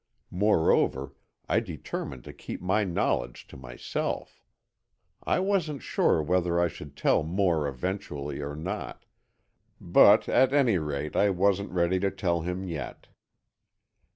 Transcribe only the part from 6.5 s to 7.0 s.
I should